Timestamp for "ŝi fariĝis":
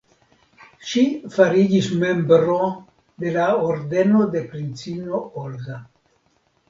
0.91-1.89